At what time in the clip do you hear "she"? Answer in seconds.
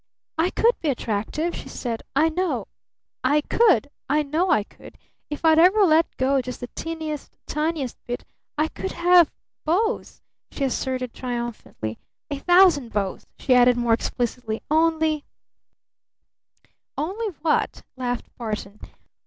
1.55-1.69, 10.49-10.63, 13.37-13.53